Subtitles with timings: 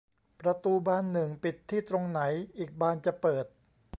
[0.41, 2.21] ประตูบานหนึ่งปิดที่ตรงไหน
[2.57, 3.45] อีกบานจะเปิด